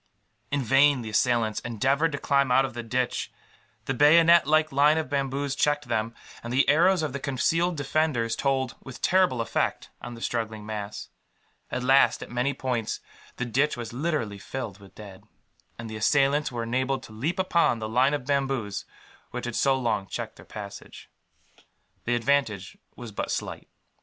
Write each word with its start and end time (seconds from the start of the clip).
In 0.49 0.63
vain 0.63 1.03
the 1.03 1.11
assailants 1.11 1.59
endeavoured 1.59 2.11
to 2.13 2.17
climb 2.17 2.51
out 2.51 2.65
of 2.65 2.73
the 2.73 2.81
ditch. 2.81 3.31
The 3.85 3.93
bayonet 3.93 4.47
like 4.47 4.71
line 4.71 4.97
of 4.97 5.11
bamboos 5.11 5.53
checked 5.53 5.89
them; 5.89 6.15
and 6.41 6.51
the 6.51 6.67
arrows 6.67 7.03
of 7.03 7.13
the 7.13 7.19
concealed 7.19 7.77
defenders 7.77 8.35
told, 8.35 8.73
with 8.81 8.99
terrible 9.03 9.41
effect, 9.41 9.91
on 10.01 10.15
the 10.15 10.21
struggling 10.21 10.65
mass. 10.65 11.09
At 11.69 11.83
last, 11.83 12.23
at 12.23 12.31
many 12.31 12.51
points, 12.55 12.99
the 13.35 13.45
ditch 13.45 13.77
was 13.77 13.93
literally 13.93 14.39
filled 14.39 14.79
with 14.79 14.95
dead; 14.95 15.23
and 15.77 15.87
the 15.87 15.97
assailants 15.97 16.51
were 16.51 16.63
enabled 16.63 17.03
to 17.03 17.11
leap 17.11 17.37
upon 17.37 17.77
the 17.77 17.87
line 17.87 18.15
of 18.15 18.25
bamboos 18.25 18.85
which 19.29 19.45
had 19.45 19.55
so 19.55 19.77
long 19.77 20.07
checked 20.07 20.35
their 20.37 20.45
passage. 20.47 21.11
The 22.05 22.15
advantage 22.15 22.75
was 22.95 23.11
but 23.11 23.29
slight. 23.29 23.67